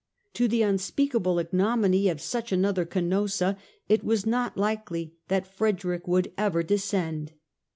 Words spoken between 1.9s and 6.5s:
of such another Canossa it was not likely that Frederick would